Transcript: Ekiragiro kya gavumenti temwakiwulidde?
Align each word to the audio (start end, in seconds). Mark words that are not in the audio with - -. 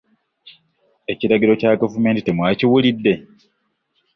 Ekiragiro 1.11 1.53
kya 1.61 1.71
gavumenti 1.81 2.21
temwakiwulidde? 2.23 3.13